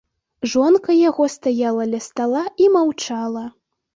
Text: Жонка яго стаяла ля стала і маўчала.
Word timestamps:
Жонка 0.53 0.93
яго 1.09 1.27
стаяла 1.33 1.83
ля 1.91 2.01
стала 2.07 2.43
і 2.65 2.73
маўчала. 2.79 3.47